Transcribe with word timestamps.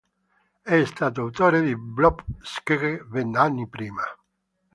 È 0.63 0.83
stato 0.85 1.21
autore 1.21 1.61
di 1.61 1.77
"Blob", 1.77 2.25
"Schegge", 2.39 3.05
"Vent'anni 3.07 3.69
prima". 3.69 4.01